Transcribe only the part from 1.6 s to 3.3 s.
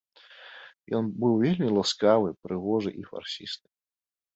ласкавы, прыгожы і